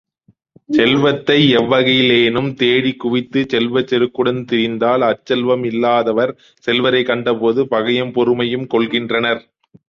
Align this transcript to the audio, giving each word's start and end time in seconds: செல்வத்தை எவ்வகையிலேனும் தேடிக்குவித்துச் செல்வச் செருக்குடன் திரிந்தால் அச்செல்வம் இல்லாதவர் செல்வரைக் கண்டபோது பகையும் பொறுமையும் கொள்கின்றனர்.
செல்வத்தை 0.69 1.35
எவ்வகையிலேனும் 1.55 2.47
தேடிக்குவித்துச் 2.61 3.47
செல்வச் 3.47 3.91
செருக்குடன் 3.91 4.41
திரிந்தால் 4.51 5.05
அச்செல்வம் 5.09 5.65
இல்லாதவர் 5.65 6.33
செல்வரைக் 6.67 7.05
கண்டபோது 7.05 7.63
பகையும் 7.67 8.13
பொறுமையும் 8.13 8.67
கொள்கின்றனர். 8.73 9.41